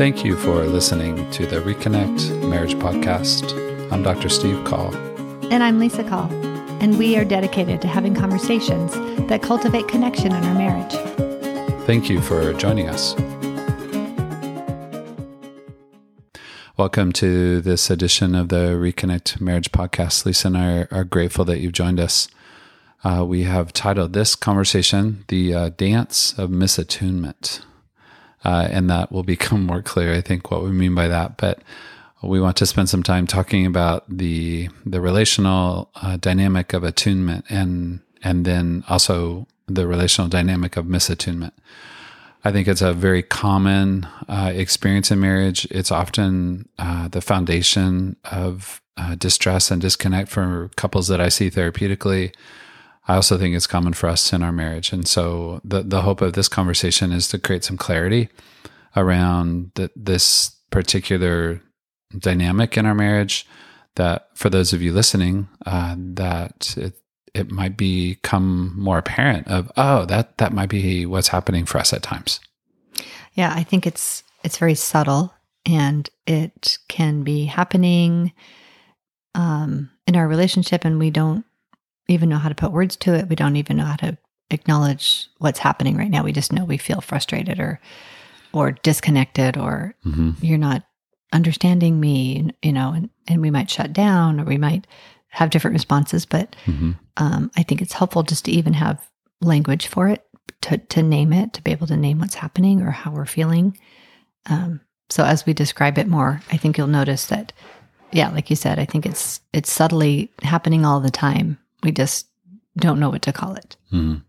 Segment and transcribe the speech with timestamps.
[0.00, 3.52] Thank you for listening to the Reconnect Marriage Podcast.
[3.92, 4.30] I'm Dr.
[4.30, 4.96] Steve Call.
[5.52, 6.26] And I'm Lisa Call.
[6.80, 8.94] And we are dedicated to having conversations
[9.28, 10.94] that cultivate connection in our marriage.
[11.86, 13.14] Thank you for joining us.
[16.78, 20.24] Welcome to this edition of the Reconnect Marriage Podcast.
[20.24, 22.26] Lisa and I are, grateful that you've joined us.
[23.04, 27.60] Uh, we have titled this conversation The uh, Dance of Misattunement.
[28.44, 31.36] Uh, and that will become more clear, I think, what we mean by that.
[31.36, 31.62] But
[32.22, 37.46] we want to spend some time talking about the the relational uh, dynamic of attunement
[37.48, 41.52] and and then also the relational dynamic of misattunement.
[42.44, 45.66] I think it's a very common uh, experience in marriage.
[45.70, 51.50] It's often uh, the foundation of uh, distress and disconnect for couples that I see
[51.50, 52.34] therapeutically.
[53.10, 54.92] I also think it's common for us in our marriage.
[54.92, 58.28] And so the, the hope of this conversation is to create some clarity
[58.94, 61.60] around the, this particular
[62.16, 63.48] dynamic in our marriage
[63.96, 66.94] that for those of you listening, uh, that it,
[67.34, 71.92] it might become more apparent of, oh, that, that might be what's happening for us
[71.92, 72.38] at times.
[73.34, 75.34] Yeah, I think it's, it's very subtle
[75.66, 78.32] and it can be happening
[79.34, 81.44] um, in our relationship and we don't
[82.10, 83.28] even know how to put words to it.
[83.28, 84.18] We don't even know how to
[84.50, 86.24] acknowledge what's happening right now.
[86.24, 87.80] We just know we feel frustrated or
[88.52, 90.32] or disconnected or mm-hmm.
[90.40, 90.82] you're not
[91.32, 94.86] understanding me, you know, and, and we might shut down or we might
[95.28, 96.26] have different responses.
[96.26, 96.92] But mm-hmm.
[97.16, 99.00] um, I think it's helpful just to even have
[99.40, 100.26] language for it,
[100.62, 103.78] to, to name it, to be able to name what's happening or how we're feeling.
[104.46, 107.52] Um, so as we describe it more, I think you'll notice that,
[108.10, 112.26] yeah, like you said, I think it's it's subtly happening all the time we just
[112.76, 113.76] don't know what to call it.
[113.92, 114.22] Mm.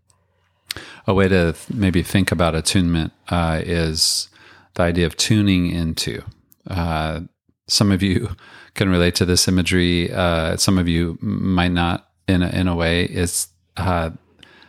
[1.06, 4.28] A way to th- maybe think about attunement uh, is
[4.74, 6.22] the idea of tuning into.
[6.68, 7.20] Uh,
[7.68, 8.30] some of you
[8.74, 10.12] can relate to this imagery.
[10.12, 12.08] Uh, some of you might not.
[12.28, 14.10] In a, in a way, it's uh,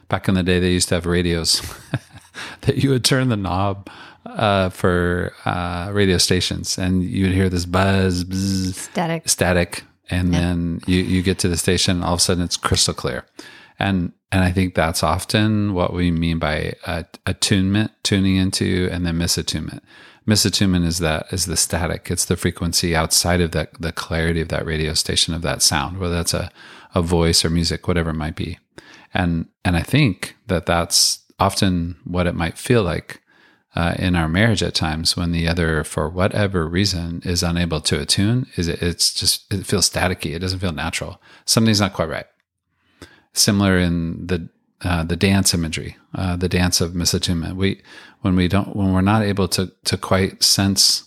[0.10, 1.62] back in the day they used to have radios
[2.62, 3.90] that you would turn the knob
[4.26, 10.34] uh, for uh, radio stations, and you would hear this buzz, buzz static, static, and
[10.34, 13.26] then you, you get to the station all of a sudden it's crystal clear.
[13.80, 19.06] And and i think that's often what we mean by uh, attunement tuning into and
[19.06, 19.82] then misattunement.
[20.28, 22.10] Misattunement is that is the static.
[22.10, 25.98] It's the frequency outside of that the clarity of that radio station of that sound
[25.98, 26.52] whether that's a,
[26.96, 28.60] a voice or music whatever it might be.
[29.14, 33.23] And and i think that that's often what it might feel like
[33.76, 38.00] uh, in our marriage at times when the other, for whatever reason, is unable to
[38.00, 38.48] attune.
[38.56, 40.36] Is it, it's just it feels staticky.
[40.36, 41.22] It doesn't feel natural.
[41.46, 42.28] Something's not quite right.
[43.34, 44.50] Similar in the
[44.82, 47.56] uh, the dance imagery, uh, the dance of misattunement.
[47.56, 47.82] We
[48.22, 51.06] when we don't when we're not able to to quite sense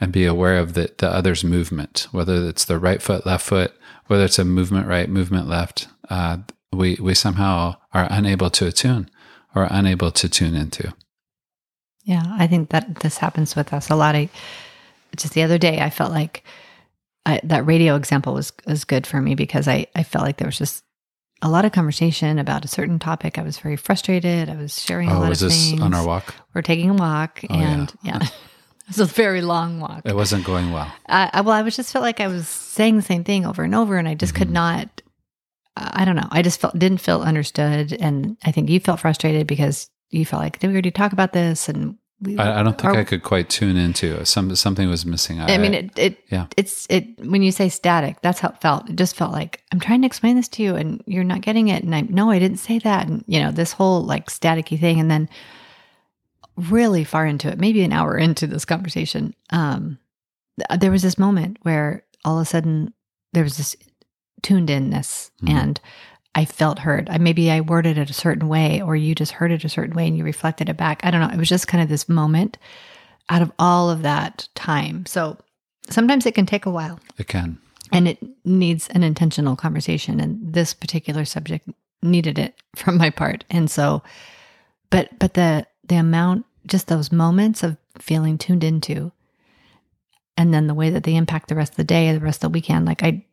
[0.00, 3.74] and be aware of the the other's movement, whether it's the right foot, left foot,
[4.06, 5.86] whether it's a movement right, movement left.
[6.10, 6.38] Uh,
[6.72, 9.08] we we somehow are unable to attune
[9.54, 10.92] or unable to tune into.
[12.08, 14.14] Yeah, I think that this happens with us a lot.
[14.14, 14.30] I,
[15.14, 16.42] just the other day, I felt like
[17.26, 20.48] I, that radio example was was good for me because I I felt like there
[20.48, 20.84] was just
[21.42, 23.36] a lot of conversation about a certain topic.
[23.36, 24.48] I was very frustrated.
[24.48, 25.82] I was sharing oh, a lot was of this things.
[25.82, 26.34] on our walk?
[26.54, 28.20] We're taking a walk, oh, and yeah.
[28.22, 28.28] yeah.
[28.88, 30.00] it was a very long walk.
[30.06, 30.90] It wasn't going well.
[31.06, 33.74] Uh, well, I was just felt like I was saying the same thing over and
[33.74, 34.44] over, and I just mm-hmm.
[34.44, 35.02] could not.
[35.76, 36.28] I don't know.
[36.30, 40.42] I just felt didn't feel understood, and I think you felt frustrated because you felt
[40.42, 43.22] like did we already talk about this and we, I, I, don't think I could
[43.22, 45.40] quite tune into Some something was missing.
[45.40, 46.46] I, I mean, it, it yeah.
[46.56, 48.90] It's it when you say static, that's how it felt.
[48.90, 51.68] It just felt like I'm trying to explain this to you, and you're not getting
[51.68, 51.84] it.
[51.84, 53.06] And I no, I didn't say that.
[53.06, 55.28] And you know, this whole like staticky thing, and then
[56.56, 59.98] really far into it, maybe an hour into this conversation, um,
[60.76, 62.92] there was this moment where all of a sudden
[63.32, 63.76] there was this
[64.42, 65.56] tuned inness, mm-hmm.
[65.56, 65.80] and
[66.34, 67.08] I felt heard.
[67.10, 69.96] I, maybe I worded it a certain way, or you just heard it a certain
[69.96, 71.00] way and you reflected it back.
[71.04, 71.34] I don't know.
[71.34, 72.58] It was just kind of this moment
[73.28, 75.04] out of all of that time.
[75.06, 75.38] So
[75.90, 77.00] sometimes it can take a while.
[77.18, 77.58] It can.
[77.92, 80.20] And it needs an intentional conversation.
[80.20, 81.68] And this particular subject
[82.02, 83.44] needed it from my part.
[83.50, 84.02] And so,
[84.90, 89.12] but, but the, the amount, just those moments of feeling tuned into,
[90.36, 92.52] and then the way that they impact the rest of the day, the rest of
[92.52, 93.24] the weekend, like I,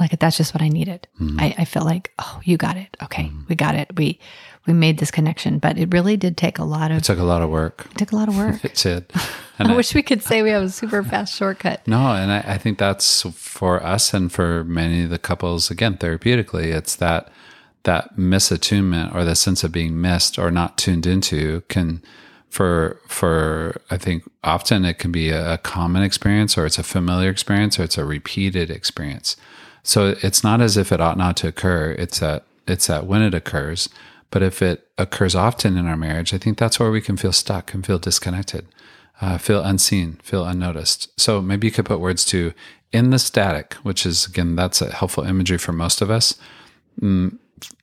[0.00, 1.06] like that's just what I needed.
[1.20, 1.38] Mm-hmm.
[1.38, 2.96] I, I felt like, oh, you got it.
[3.02, 3.42] Okay, mm-hmm.
[3.48, 3.96] we got it.
[3.96, 4.18] We
[4.66, 6.98] we made this connection, but it really did take a lot of.
[6.98, 7.86] It took a lot of work.
[7.92, 8.64] It took a lot of work.
[8.64, 9.06] it did.
[9.58, 11.86] I, I, wish we could say we have a super fast shortcut.
[11.86, 15.70] No, and I, I think that's for us and for many of the couples.
[15.70, 17.30] Again, therapeutically, it's that
[17.84, 22.02] that misattunement or the sense of being missed or not tuned into can
[22.50, 26.82] for for I think often it can be a, a common experience or it's a
[26.82, 29.36] familiar experience or it's a repeated experience.
[29.82, 31.92] So it's not as if it ought not to occur.
[31.92, 33.88] It's that it's that when it occurs.
[34.30, 37.32] But if it occurs often in our marriage, I think that's where we can feel
[37.32, 38.66] stuck and feel disconnected,
[39.20, 41.10] uh, feel unseen, feel unnoticed.
[41.20, 42.52] So maybe you could put words to
[42.92, 46.36] in the static, which is again that's a helpful imagery for most of us.
[47.00, 47.38] Mm,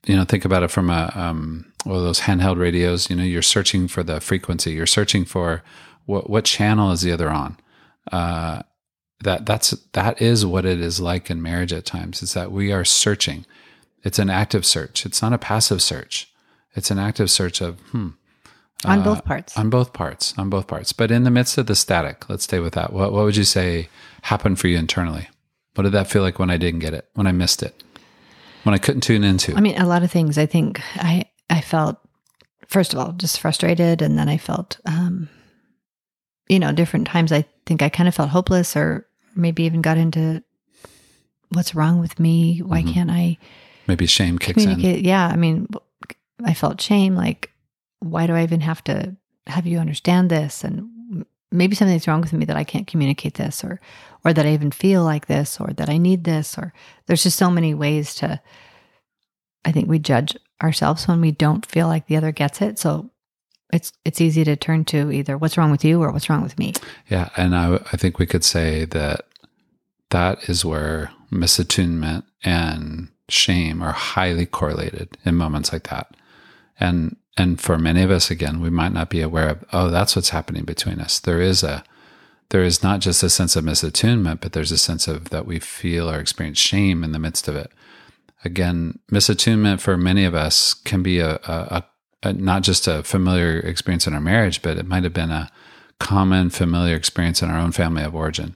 [0.06, 3.10] you know, think about it from a um, well, those handheld radios.
[3.10, 4.72] You know, you're searching for the frequency.
[4.72, 5.64] You're searching for
[6.06, 7.58] what what channel is the other on.
[8.12, 8.62] Uh,
[9.24, 12.22] that that's that is what it is like in marriage at times.
[12.22, 13.46] Is that we are searching.
[14.04, 15.06] It's an active search.
[15.06, 16.32] It's not a passive search.
[16.76, 18.10] It's an active search of hmm.
[18.86, 19.58] On uh, both parts.
[19.58, 20.36] On both parts.
[20.38, 20.94] On both parts.
[20.94, 22.94] But in the midst of the static, let's stay with that.
[22.94, 23.90] What what would you say
[24.24, 25.28] happened for you internally?
[25.74, 27.08] What did that feel like when I didn't get it?
[27.16, 27.84] When I missed it?
[28.64, 29.56] When I couldn't tune into?
[29.56, 30.38] I mean, a lot of things.
[30.38, 31.98] I think I I felt
[32.68, 35.30] first of all just frustrated, and then I felt, um,
[36.48, 37.32] you know, different times.
[37.32, 39.07] I think I kind of felt hopeless, or
[39.38, 40.44] maybe even got into
[41.50, 42.60] what's wrong with me?
[42.60, 42.94] Why mm-hmm.
[42.94, 43.38] can't I?
[43.88, 44.80] Maybe shame kicks in.
[44.80, 45.68] Yeah, I mean,
[46.44, 47.16] I felt shame.
[47.16, 47.52] Like,
[48.00, 49.16] why do I even have to
[49.48, 50.64] have you understand this?
[50.64, 53.80] And maybe something's wrong with me that I can't communicate this, or
[54.26, 56.74] or that I even feel like this, or that I need this, or
[57.06, 58.42] there's just so many ways to.
[59.66, 62.80] I think we judge ourselves when we don't feel like the other gets it.
[62.80, 63.10] So
[63.72, 66.58] it's it's easy to turn to either what's wrong with you or what's wrong with
[66.58, 66.74] me.
[67.10, 69.27] Yeah, and I I think we could say that
[70.10, 76.16] that is where misattunement and shame are highly correlated in moments like that.
[76.80, 80.16] And and for many of us again, we might not be aware of oh that's
[80.16, 81.20] what's happening between us.
[81.20, 81.84] There is a
[82.50, 85.60] there is not just a sense of misattunement, but there's a sense of that we
[85.60, 87.72] feel or experience shame in the midst of it
[88.44, 91.84] again, misattunement for many of us can be a, a,
[92.24, 95.50] a, not just a familiar experience in our marriage, but it might have been a
[96.00, 98.56] common familiar experience in our own family of origin.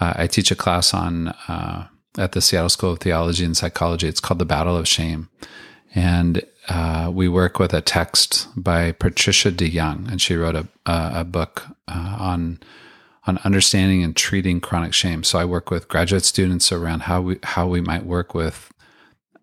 [0.00, 4.08] Uh, I teach a class on uh, at the Seattle School of Theology and Psychology.
[4.08, 5.28] It's called the Battle of Shame,
[5.94, 11.24] and uh, we work with a text by Patricia DeYoung, and she wrote a, a,
[11.24, 12.60] book uh, on
[13.26, 15.22] on understanding and treating chronic shame.
[15.22, 18.72] So I work with graduate students around how we how we might work with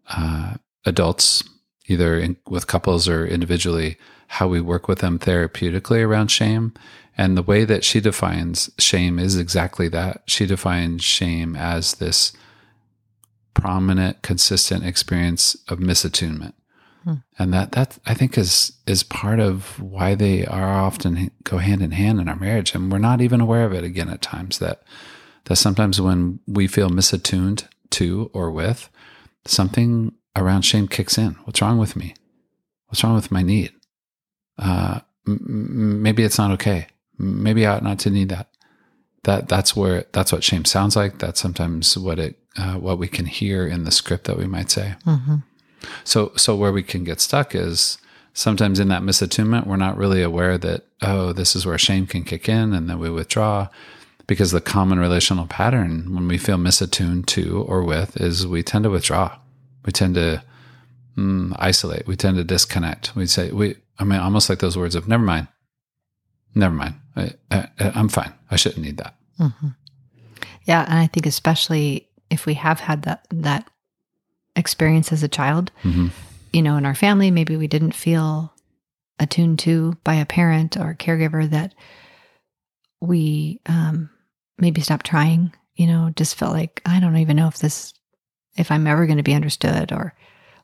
[0.10, 0.56] uh,
[0.86, 1.44] adults,
[1.88, 3.98] either in, with couples or individually,
[4.28, 6.74] how we work with them therapeutically around shame.
[7.18, 10.24] And the way that she defines shame is exactly that.
[10.28, 12.34] She defines shame as this
[13.54, 16.54] prominent, consistent experience of misattunement.
[17.04, 17.14] Hmm.
[17.40, 21.82] And that that I think is is part of why they are often go hand
[21.82, 24.60] in hand in our marriage, and we're not even aware of it again at times.
[24.60, 24.84] That
[25.46, 28.90] that sometimes when we feel misattuned to or with,
[29.46, 31.34] something around shame kicks in.
[31.46, 32.16] What's wrong with me?
[32.88, 33.72] What's wrong with my need?
[34.58, 36.88] Uh, m- maybe it's not okay.
[37.18, 38.50] Maybe I ought not to need that.
[39.24, 41.18] That that's where that's what shame sounds like.
[41.18, 44.70] That's sometimes what it uh, what we can hear in the script that we might
[44.70, 44.96] say.
[45.06, 45.38] Mm-hmm.
[46.04, 47.98] So so where we can get stuck is
[48.34, 52.24] sometimes in that misattunement we're not really aware that oh this is where shame can
[52.24, 53.68] kick in and then we withdraw
[54.28, 58.84] because the common relational pattern when we feel misattuned to or with is we tend
[58.84, 59.38] to withdraw.
[59.86, 60.44] We tend to
[61.18, 62.08] mm, isolate.
[62.08, 63.16] We tend to disconnect.
[63.16, 65.48] We say, we, I mean, almost like those words of never mind,
[66.56, 66.96] never mind.
[67.16, 67.34] I,
[67.80, 68.34] am fine.
[68.52, 69.16] I shouldn't need that.
[69.40, 69.70] Mm-hmm.
[70.66, 70.84] Yeah.
[70.84, 73.70] And I think especially if we have had that, that
[74.56, 76.08] experience as a child, mm-hmm.
[76.54, 78.54] you know, in our family, maybe we didn't feel
[79.20, 81.74] attuned to by a parent or a caregiver that
[83.00, 84.10] we um,
[84.58, 87.94] maybe stop trying, you know, just felt like, I don't even know if this,
[88.58, 90.14] if I'm ever going to be understood or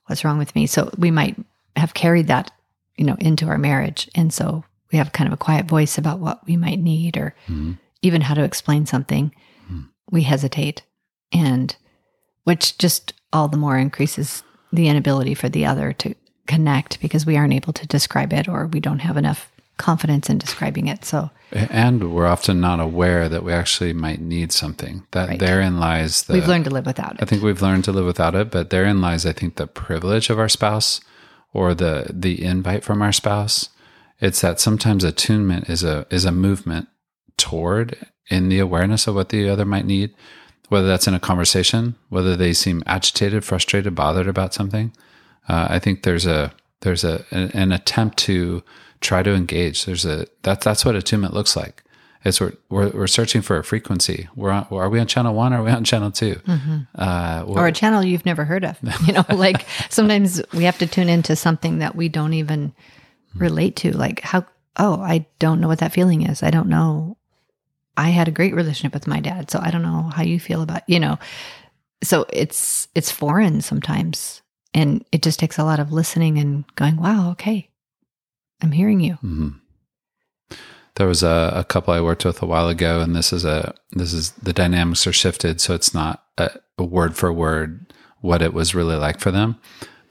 [0.05, 0.67] what's wrong with me.
[0.67, 1.37] So we might
[1.75, 2.51] have carried that,
[2.97, 4.09] you know, into our marriage.
[4.15, 7.35] And so we have kind of a quiet voice about what we might need or
[7.47, 7.73] mm-hmm.
[8.01, 9.33] even how to explain something.
[9.65, 9.81] Mm-hmm.
[10.11, 10.83] We hesitate.
[11.31, 11.75] And
[12.43, 14.43] which just all the more increases
[14.73, 16.15] the inability for the other to
[16.47, 20.37] connect because we aren't able to describe it or we don't have enough confidence in
[20.37, 21.05] describing it.
[21.05, 25.05] So, and we're often not aware that we actually might need something.
[25.11, 25.39] That right.
[25.39, 26.33] therein lies the.
[26.33, 27.19] We've learned to live without it.
[27.21, 30.29] I think we've learned to live without it, but therein lies, I think, the privilege
[30.29, 31.01] of our spouse
[31.53, 33.69] or the the invite from our spouse.
[34.21, 36.87] It's that sometimes attunement is a is a movement
[37.37, 37.97] toward
[38.29, 40.13] in the awareness of what the other might need,
[40.69, 44.93] whether that's in a conversation, whether they seem agitated, frustrated, bothered about something.
[45.49, 48.63] Uh, I think there's a there's a an attempt to
[49.01, 49.85] try to engage.
[49.85, 51.83] There's a that's that's what attunement looks like.
[52.23, 54.27] It's we're, we're, we're searching for a frequency.
[54.35, 55.53] We're on, are we on channel one?
[55.53, 56.77] Or are we on channel 2 mm-hmm.
[56.93, 58.77] uh, or a channel you've never heard of?
[59.07, 62.73] You know, like sometimes we have to tune into something that we don't even
[63.35, 63.91] relate to.
[63.91, 64.45] Like how
[64.77, 66.43] oh, I don't know what that feeling is.
[66.43, 67.17] I don't know.
[67.97, 70.61] I had a great relationship with my dad, so I don't know how you feel
[70.61, 71.19] about, you know.
[72.03, 74.41] So it's it's foreign sometimes
[74.73, 77.69] and it just takes a lot of listening and going, "Wow, okay.
[78.61, 79.49] I'm hearing you." hmm
[80.95, 83.73] There was a, a couple I worked with a while ago, and this is a
[83.91, 88.41] this is the dynamics are shifted, so it's not a, a word for word what
[88.41, 89.59] it was really like for them.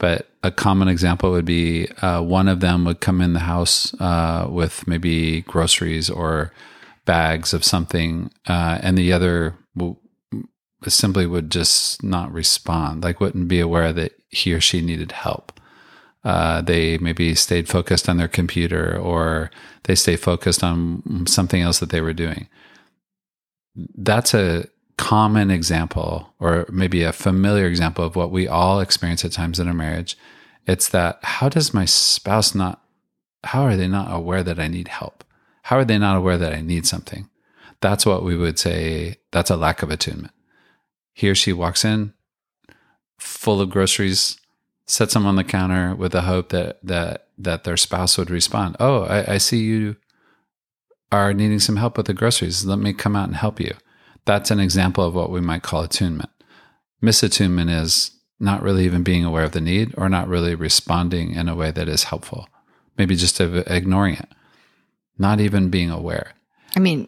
[0.01, 3.93] But a common example would be uh, one of them would come in the house
[4.01, 6.51] uh, with maybe groceries or
[7.05, 9.97] bags of something, uh, and the other w-
[10.87, 15.53] simply would just not respond, like wouldn't be aware that he or she needed help.
[16.23, 19.51] Uh, they maybe stayed focused on their computer or
[19.83, 22.47] they stay focused on something else that they were doing.
[23.75, 24.65] That's a
[25.01, 29.67] common example, or maybe a familiar example of what we all experience at times in
[29.67, 30.15] a marriage.
[30.67, 32.81] It's that how does my spouse not,
[33.43, 35.23] how are they not aware that I need help?
[35.63, 37.29] How are they not aware that I need something?
[37.81, 40.33] That's what we would say, that's a lack of attunement.
[41.13, 42.13] He or she walks in
[43.17, 44.39] full of groceries,
[44.85, 48.75] sets them on the counter with the hope that that that their spouse would respond.
[48.79, 49.95] Oh, I, I see you
[51.11, 52.65] are needing some help with the groceries.
[52.65, 53.73] Let me come out and help you.
[54.25, 56.29] That's an example of what we might call attunement.
[57.03, 61.47] Misattunement is not really even being aware of the need or not really responding in
[61.49, 62.47] a way that is helpful.
[62.97, 64.29] Maybe just ignoring it,
[65.17, 66.33] not even being aware.
[66.75, 67.07] I mean,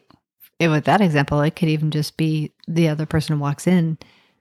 [0.60, 3.98] with that example, it could even just be the other person walks in,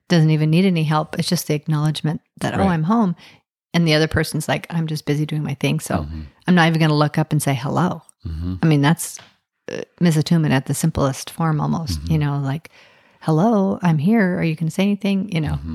[0.08, 1.18] doesn't even need any help.
[1.18, 2.64] It's just the acknowledgement that, right.
[2.64, 3.16] oh, I'm home.
[3.74, 5.80] And the other person's like, I'm just busy doing my thing.
[5.80, 6.22] So mm-hmm.
[6.46, 8.02] I'm not even going to look up and say hello.
[8.26, 8.56] Mm-hmm.
[8.62, 9.18] I mean, that's
[10.00, 12.12] misattunement at the simplest form almost, mm-hmm.
[12.12, 12.70] you know, like,
[13.20, 14.38] hello, I'm here.
[14.38, 15.30] Are you going to say anything?
[15.32, 15.54] You know?
[15.54, 15.74] Mm-hmm.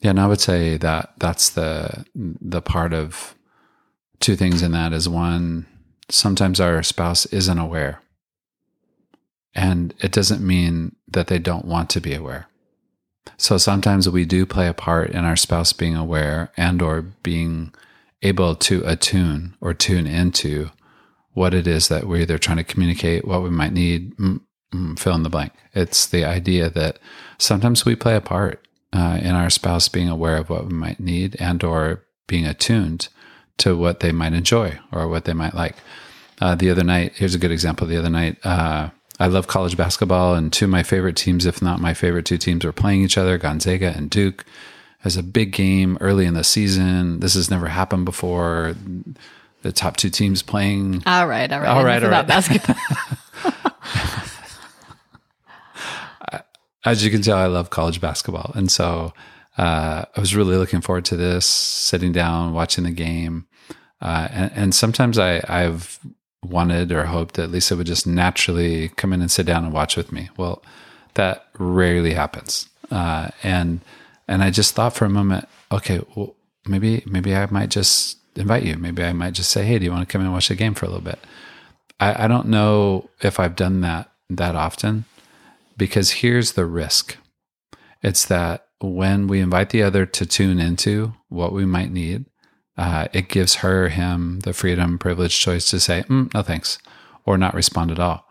[0.00, 0.10] Yeah.
[0.10, 3.34] And I would say that that's the, the part of
[4.20, 5.66] two things in that is one,
[6.08, 8.02] sometimes our spouse isn't aware
[9.54, 12.48] and it doesn't mean that they don't want to be aware.
[13.36, 17.72] So sometimes we do play a part in our spouse being aware and or being
[18.22, 20.70] able to attune or tune into
[21.34, 24.40] what it is that we're either trying to communicate, what we might need, mm,
[24.72, 25.52] mm, fill in the blank.
[25.74, 26.98] It's the idea that
[27.38, 31.00] sometimes we play a part uh, in our spouse being aware of what we might
[31.00, 33.08] need and or being attuned
[33.58, 35.76] to what they might enjoy or what they might like.
[36.40, 37.86] Uh, the other night, here's a good example.
[37.86, 41.62] The other night, uh, I love college basketball, and two of my favorite teams, if
[41.62, 44.44] not my favorite two teams, were playing each other Gonzaga and Duke.
[45.04, 47.20] As a big game early in the season.
[47.20, 48.76] This has never happened before.
[49.62, 51.02] The top two teams playing.
[51.06, 52.26] All right, all right, all right, all right.
[52.26, 52.76] Basketball.
[56.84, 59.12] As you can tell, I love college basketball, and so
[59.56, 61.46] uh, I was really looking forward to this.
[61.46, 63.46] Sitting down, watching the game,
[64.00, 66.00] uh, and, and, sometimes I, I've
[66.44, 69.96] wanted or hoped that Lisa would just naturally come in and sit down and watch
[69.96, 70.30] with me.
[70.36, 70.62] Well,
[71.14, 72.68] that rarely happens.
[72.90, 73.80] Uh, and
[74.26, 76.34] and I just thought for a moment, okay, well,
[76.66, 78.76] maybe maybe I might just invite you.
[78.76, 80.54] Maybe I might just say, hey, do you want to come in and watch the
[80.54, 81.18] game for a little bit?
[82.00, 85.04] I, I don't know if I've done that that often
[85.76, 87.16] because here's the risk.
[88.02, 92.26] It's that when we invite the other to tune into what we might need,
[92.76, 96.78] uh, it gives her, him the freedom, privilege, choice to say, mm, no thanks,
[97.24, 98.26] or not respond at all.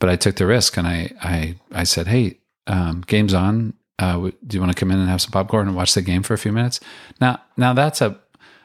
[0.00, 3.74] But I took the risk and I, I, I said, hey, um, game's on.
[3.98, 6.22] Uh, do you want to come in and have some popcorn and watch the game
[6.22, 6.80] for a few minutes?
[7.20, 8.20] Now, now that's a,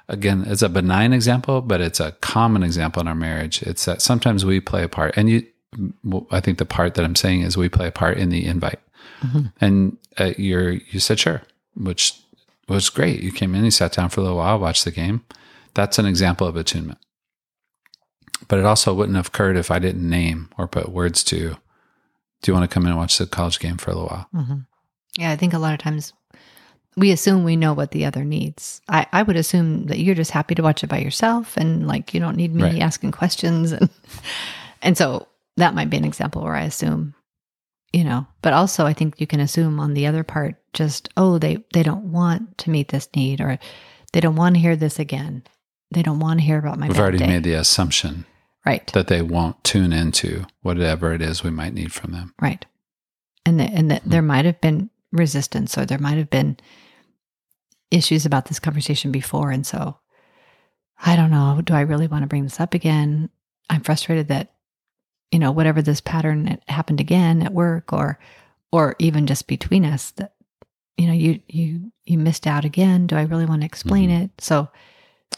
[0.08, 3.62] again, it's a benign example, but it's a common example in our marriage.
[3.64, 5.46] It's that sometimes we play a part, and you,
[6.32, 8.80] I think the part that I'm saying is we play a part in the invite.
[9.22, 9.42] Mm-hmm.
[9.62, 11.42] And uh, you're, you said sure,
[11.76, 12.20] which
[12.68, 13.22] was great.
[13.22, 15.24] You came in, you sat down for a little while, watched the game.
[15.74, 17.00] That's an example of attunement.
[18.48, 21.38] But it also wouldn't have occurred if I didn't name or put words to,
[22.42, 24.28] do you want to come in and watch the college game for a little while?
[24.36, 24.58] Mm-hmm.
[25.18, 26.12] Yeah, I think a lot of times
[26.96, 28.82] we assume we know what the other needs.
[28.88, 32.14] I, I would assume that you're just happy to watch it by yourself and like
[32.14, 32.80] you don't need me right.
[32.82, 33.90] asking questions and
[34.82, 37.16] and so that might be an example where I assume
[37.94, 41.38] you know but also i think you can assume on the other part just oh
[41.38, 43.58] they they don't want to meet this need or
[44.12, 45.44] they don't want to hear this again
[45.92, 47.28] they don't want to hear about my we've already day.
[47.28, 48.26] made the assumption
[48.66, 52.66] right that they won't tune into whatever it is we might need from them right
[53.46, 54.10] and the, and that mm-hmm.
[54.10, 56.58] there might have been resistance or there might have been
[57.94, 59.98] issues about this conversation before and so
[61.06, 63.30] i don't know do i really want to bring this up again
[63.70, 64.54] i'm frustrated that
[65.34, 68.20] you know, whatever this pattern happened again at work or
[68.72, 70.34] or even just between us that
[70.96, 73.08] you know, you you you missed out again.
[73.08, 74.26] Do I really want to explain mm-hmm.
[74.26, 74.32] it?
[74.40, 74.70] So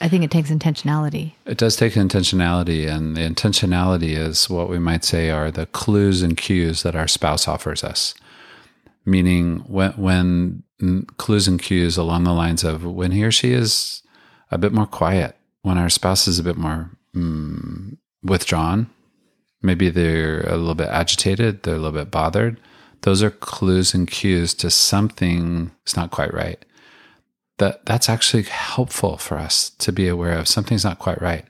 [0.02, 1.32] I think it takes intentionality.
[1.46, 6.22] It does take intentionality, and the intentionality is what we might say are the clues
[6.22, 8.14] and cues that our spouse offers us.
[9.06, 10.64] Meaning, when, when
[11.18, 14.02] clues and cues along the lines of when he or she is
[14.52, 18.90] a bit more quiet, when our spouse is a bit more mm, withdrawn,
[19.62, 22.60] maybe they're a little bit agitated, they're a little bit bothered.
[23.02, 26.64] Those are clues and cues to something is not quite right
[27.58, 31.46] that that's actually helpful for us to be aware of something's not quite right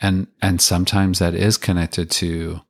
[0.00, 2.60] and and sometimes that is connected to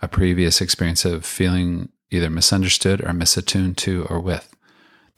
[0.00, 4.54] a previous experience of feeling either misunderstood or misattuned to or with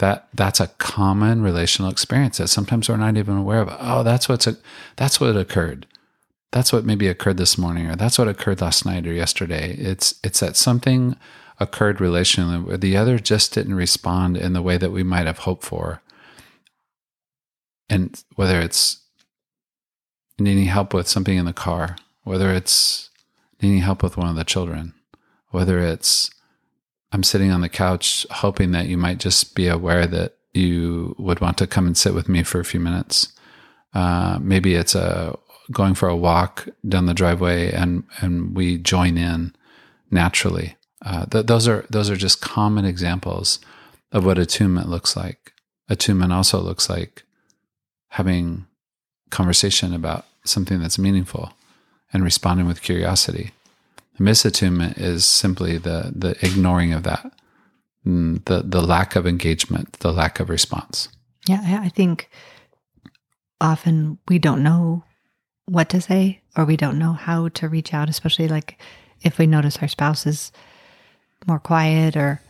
[0.01, 3.77] that that's a common relational experience that sometimes we're not even aware of.
[3.79, 4.57] Oh that's what's a,
[4.97, 5.87] that's what occurred.
[6.53, 9.75] That's what maybe occurred this morning or that's what occurred last night or yesterday.
[9.75, 11.17] It's it's that something
[11.61, 15.41] occurred relationally where the other just didn't respond in the way that we might have
[15.41, 16.01] hoped for.
[17.91, 19.01] And whether it's
[20.39, 23.11] needing help with something in the car, whether it's
[23.61, 24.95] needing help with one of the children,
[25.51, 26.31] whether it's
[27.13, 31.41] I'm sitting on the couch hoping that you might just be aware that you would
[31.41, 33.33] want to come and sit with me for a few minutes.
[33.95, 35.37] Uh, maybe it's a
[35.73, 39.55] going for a walk down the driveway and and we join in
[40.11, 40.77] naturally.
[41.05, 43.59] Uh, th- those are those are just common examples
[44.13, 45.53] of what attunement looks like.
[45.89, 47.25] Attunement also looks like
[48.09, 48.67] having
[49.31, 51.53] conversation about something that's meaningful
[52.13, 53.53] and responding with curiosity.
[54.21, 57.33] Misattunement is simply the the ignoring of that,
[58.07, 61.09] mm, the the lack of engagement, the lack of response.
[61.49, 62.29] Yeah, I think
[63.61, 65.05] often we don't know
[65.67, 68.79] what to say or we don't know how to reach out, especially like
[69.23, 70.53] if we notice our spouse is
[71.47, 72.41] more quiet or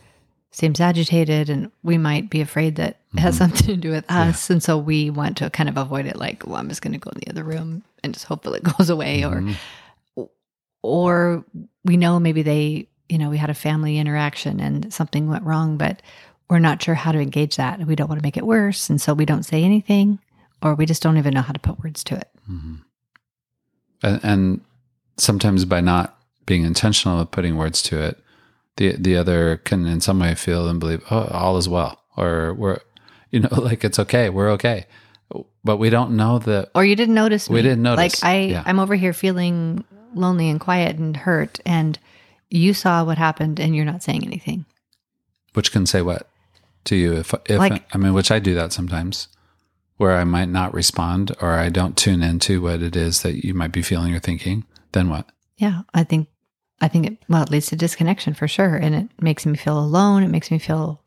[0.51, 3.43] seems agitated and we might be afraid that it has mm-hmm.
[3.43, 4.53] something to do with us yeah.
[4.53, 6.99] and so we want to kind of avoid it like well i'm just going to
[6.99, 9.49] go in the other room and just hope it goes away mm-hmm.
[9.49, 9.55] or
[10.81, 11.43] or
[11.85, 15.77] we know maybe they you know we had a family interaction and something went wrong
[15.77, 16.01] but
[16.49, 19.01] we're not sure how to engage that we don't want to make it worse and
[19.01, 20.19] so we don't say anything
[20.61, 22.75] or we just don't even know how to put words to it mm-hmm.
[24.03, 24.61] and, and
[25.17, 28.21] sometimes by not being intentional of putting words to it
[28.77, 32.53] the the other can in some way feel and believe, oh, all is well, or
[32.53, 32.79] we're,
[33.29, 34.85] you know, like it's okay, we're okay,
[35.63, 36.69] but we don't know that.
[36.75, 37.55] Or you didn't notice me.
[37.55, 38.23] We didn't notice.
[38.23, 38.63] Like I, yeah.
[38.65, 41.97] I'm over here feeling lonely and quiet and hurt, and
[42.49, 44.65] you saw what happened, and you're not saying anything.
[45.53, 46.29] Which can say what
[46.85, 47.13] to you?
[47.13, 49.27] If if like, I mean, which I do that sometimes,
[49.97, 53.53] where I might not respond or I don't tune into what it is that you
[53.53, 54.65] might be feeling or thinking.
[54.93, 55.29] Then what?
[55.57, 56.27] Yeah, I think
[56.81, 59.77] I think it well it leads to disconnection for sure, and it makes me feel
[59.77, 60.23] alone.
[60.23, 61.03] It makes me feel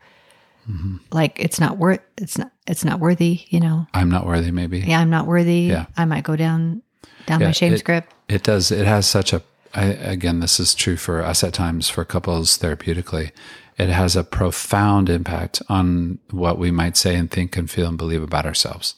[0.71, 0.99] mm-hmm.
[1.11, 3.41] like it's not worth it's not it's not worthy.
[3.49, 4.53] You know, I'm not worthy.
[4.53, 5.63] Maybe yeah, I'm not worthy.
[5.63, 6.83] Yeah, I might go down
[7.27, 8.14] down yeah, my shame it, script.
[8.29, 8.71] It does.
[8.71, 9.43] It has such a.
[9.75, 13.33] I, again, this is true for us at times for couples therapeutically.
[13.77, 17.99] It has a profound impact on what we might say and think and feel and
[17.99, 18.95] believe about ourselves.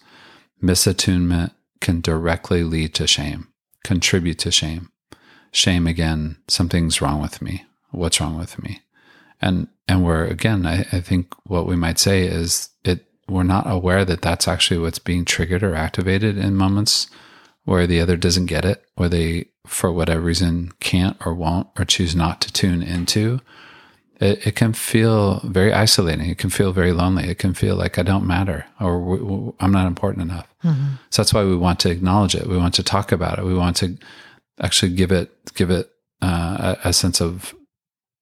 [0.62, 3.48] Misattunement can directly lead to shame,
[3.84, 4.90] contribute to shame
[5.56, 7.64] shame again, something's wrong with me.
[7.90, 8.82] What's wrong with me?
[9.40, 13.68] And, and we're again, I, I think what we might say is it, we're not
[13.68, 17.08] aware that that's actually what's being triggered or activated in moments
[17.66, 21.84] where the other doesn't get it, or they, for whatever reason, can't or won't or
[21.84, 23.40] choose not to tune into.
[24.18, 26.30] It, it can feel very isolating.
[26.30, 27.28] It can feel very lonely.
[27.28, 30.48] It can feel like I don't matter or I'm not important enough.
[30.64, 30.94] Mm-hmm.
[31.10, 32.46] So that's why we want to acknowledge it.
[32.46, 33.44] We want to talk about it.
[33.44, 33.98] We want to
[34.60, 35.90] actually give it give it
[36.22, 37.54] uh, a, a, sense of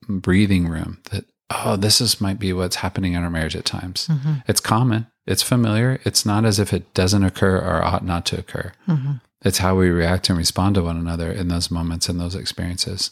[0.09, 4.09] breathing room that oh this is might be what's happening in our marriage at times
[4.09, 4.35] mm-hmm.
[4.49, 8.39] it's common it's familiar it's not as if it doesn't occur or ought not to
[8.39, 9.13] occur mm-hmm.
[9.45, 13.11] It's how we react and respond to one another in those moments and those experiences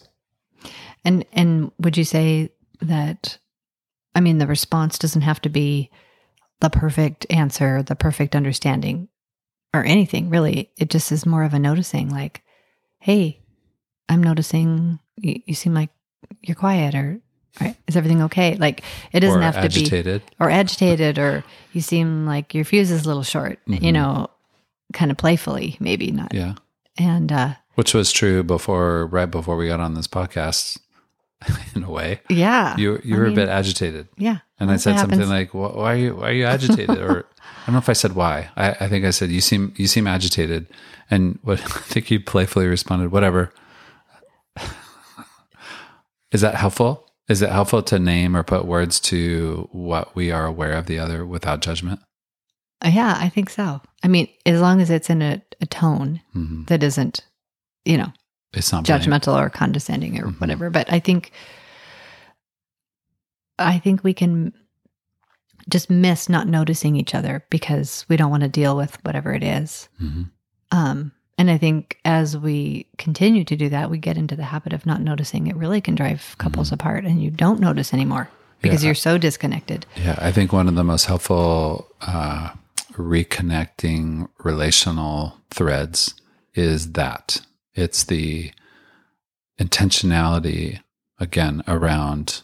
[1.05, 3.39] and and would you say that
[4.15, 5.91] i mean the response doesn't have to be
[6.61, 9.09] the perfect answer the perfect understanding
[9.75, 12.43] or anything really it just is more of a noticing like
[13.03, 13.41] hey,
[14.09, 15.91] I'm noticing you, you seem like
[16.41, 17.21] you're quiet or
[17.61, 18.55] right, is everything okay?
[18.55, 20.23] Like it doesn't or have agitated.
[20.23, 23.85] to be or agitated or you seem like your fuse is a little short, mm-hmm.
[23.85, 24.31] you know,
[24.93, 26.33] kind of playfully, maybe not.
[26.35, 26.55] Yeah.
[26.99, 30.79] And uh which was true before right before we got on this podcast
[31.75, 32.21] in a way.
[32.29, 32.77] Yeah.
[32.77, 34.09] You you were mean, a bit agitated.
[34.17, 34.39] Yeah.
[34.61, 37.75] And I said something like, "Why are you why are you agitated?" or I don't
[37.75, 38.51] know if I said why.
[38.57, 40.69] I, I think I said you seem you seem agitated,
[41.11, 43.53] and what I think you playfully responded, "Whatever."
[46.33, 47.11] Is that helpful?
[47.29, 50.99] Is it helpful to name or put words to what we are aware of the
[50.99, 52.01] other without judgment?
[52.85, 53.81] Yeah, I think so.
[54.03, 56.67] I mean, as long as it's in a, a tone Mhm.
[56.67, 57.21] that isn't,
[57.85, 58.13] you know,
[58.53, 60.41] It's not judgmental or condescending or Mhm.
[60.41, 60.69] whatever.
[60.71, 61.31] But I think,
[63.59, 64.53] I think we can
[65.69, 69.45] just miss not noticing each other because we don't want to deal with whatever it
[69.45, 69.89] is.
[70.03, 70.31] Mhm.
[70.73, 74.73] Um, and I think as we continue to do that, we get into the habit
[74.73, 75.47] of not noticing.
[75.47, 78.29] It really can drive couples apart, and you don't notice anymore
[78.61, 78.85] because Mm-hmm.
[78.85, 78.89] Yeah.
[78.89, 79.87] you're so disconnected.
[79.97, 82.51] Yeah, I think one of the most helpful uh,
[82.93, 86.15] reconnecting relational threads
[86.55, 87.41] is that
[87.75, 88.53] it's the
[89.59, 90.81] intentionality
[91.19, 92.43] again around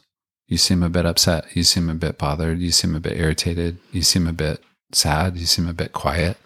[0.48, 3.78] you seem a bit upset, you seem a bit bothered, you seem a bit irritated,
[3.92, 6.38] you seem a bit sad, you seem a bit quiet.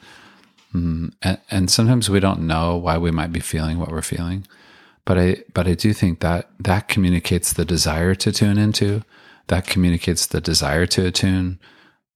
[0.74, 4.44] Mm, and, and sometimes we don't know why we might be feeling what we're feeling.
[5.04, 9.02] But I but I do think that that communicates the desire to tune into,
[9.48, 11.60] that communicates the desire to attune.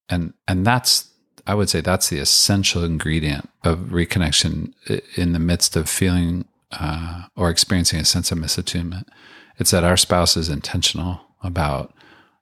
[0.08, 1.10] And and that's
[1.46, 4.72] I would say that's the essential ingredient of reconnection
[5.16, 9.06] in the midst of feeling uh, or experiencing a sense of misattunement.
[9.58, 11.94] It's that our spouse is intentional about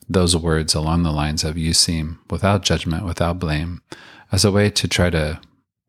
[0.09, 3.83] those words along the lines of you seem without judgment, without blame,
[4.33, 5.41] as a way to try to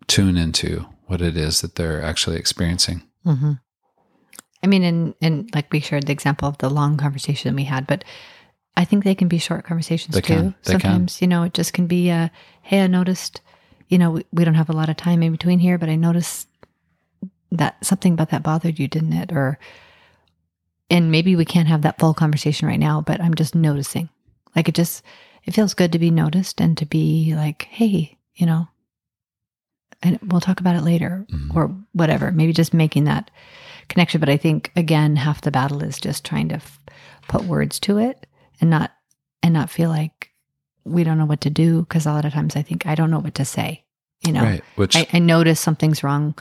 [0.07, 3.01] tune into what it is that they're actually experiencing.
[3.23, 3.53] hmm
[4.63, 7.85] I mean, and and like we shared the example of the long conversation we had,
[7.85, 8.03] but
[8.77, 10.53] I think they can be short conversations They too.
[10.63, 10.81] They can.
[10.81, 12.31] Sometimes, you know, it just can be a,
[12.65, 13.41] hey, I noticed,
[13.89, 15.95] you know, we, we don't have a lot of time in between here, but I
[15.95, 16.47] noticed
[17.51, 19.31] that something about that bothered you, didn't it?
[19.31, 19.59] Or,
[20.89, 24.09] and maybe we can't have that full conversation right now, but I'm just noticing.
[24.55, 25.03] Like it just,
[25.43, 28.67] it feels good to be noticed and to be like, hey, you know,
[30.01, 31.55] and we'll talk about it later Mhm.
[31.55, 32.31] or whatever.
[32.31, 33.29] Maybe just making that
[33.89, 34.19] connection.
[34.19, 36.79] But I think again, half the battle is just trying to f-
[37.27, 38.25] put words to it
[38.59, 38.91] and not
[39.43, 40.31] and not feel like
[40.85, 41.81] we don't know what to do.
[41.81, 43.83] Because a lot of times I think I don't know what to say.
[44.25, 44.63] You know, Right.
[44.75, 46.35] Which I, I notice something's wrong.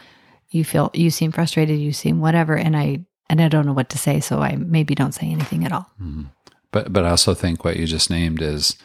[0.50, 1.78] You feel you seem frustrated.
[1.78, 4.20] You seem whatever, and I and I don't know what to say.
[4.20, 5.90] So I maybe don't say anything at all.
[6.00, 6.26] Mhm.
[6.70, 8.76] But but I also think what you just named is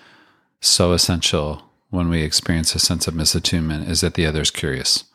[0.62, 5.06] so essential when we experience a sense of misattunement is that the other's curious.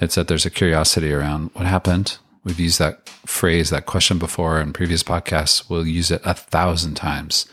[0.00, 2.18] It's that there's a curiosity around what happened.
[2.44, 5.68] We've used that phrase, that question before in previous podcasts.
[5.70, 7.46] We'll use it a thousand times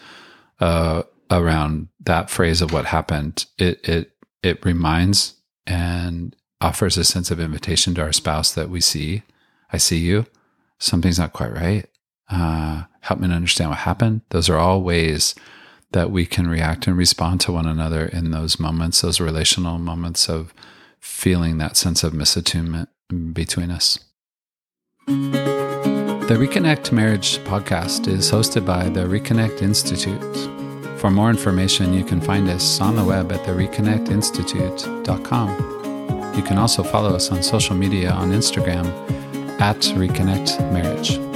[0.60, 3.46] uh, around that phrase of what happened.
[3.58, 4.12] It it
[4.44, 9.24] it reminds and offers a sense of invitation to our spouse that we see.
[9.74, 10.26] I see you.
[10.78, 11.88] Something's not quite right
[12.32, 14.22] uh, help me to understand what happened.
[14.30, 15.36] Those are all ways
[15.92, 20.30] that we can react and respond to one another in those moments, those relational moments
[20.30, 20.54] of
[21.00, 22.88] feeling that sense of misattunement
[23.34, 24.00] between us.
[25.08, 30.61] The Reconnect Marriage podcast is hosted by the Reconnect Institute.
[31.02, 36.36] For more information, you can find us on the web at thereconnectinstitute.com.
[36.36, 38.86] You can also follow us on social media on Instagram
[39.60, 41.31] at Reconnect Marriage.